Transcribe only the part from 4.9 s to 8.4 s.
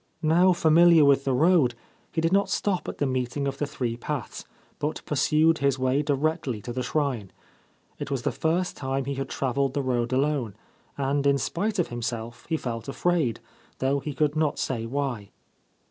pursued his way directly to the shrine. It was the